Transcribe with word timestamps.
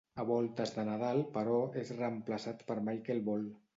A 0.21 0.23
voltes 0.27 0.71
de 0.77 0.85
Nadal, 0.87 1.21
però, 1.37 1.59
és 1.83 1.93
reemplaçat 1.99 2.65
per 2.71 2.79
Michael 2.89 3.23
Ball. 3.29 3.45